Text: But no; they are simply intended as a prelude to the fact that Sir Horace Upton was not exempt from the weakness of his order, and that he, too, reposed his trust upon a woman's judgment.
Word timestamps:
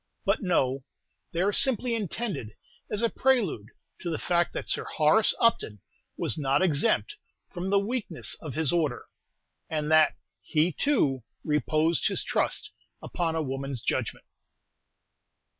But 0.25 0.41
no; 0.41 0.83
they 1.31 1.41
are 1.41 1.51
simply 1.53 1.93
intended 1.93 2.55
as 2.89 3.03
a 3.03 3.09
prelude 3.11 3.69
to 3.99 4.09
the 4.09 4.17
fact 4.17 4.51
that 4.53 4.67
Sir 4.67 4.83
Horace 4.83 5.35
Upton 5.39 5.79
was 6.17 6.39
not 6.39 6.63
exempt 6.63 7.17
from 7.51 7.69
the 7.69 7.77
weakness 7.77 8.35
of 8.41 8.55
his 8.55 8.73
order, 8.73 9.05
and 9.69 9.91
that 9.91 10.15
he, 10.41 10.71
too, 10.71 11.21
reposed 11.43 12.07
his 12.07 12.23
trust 12.23 12.71
upon 12.99 13.35
a 13.35 13.43
woman's 13.43 13.83
judgment. 13.83 14.25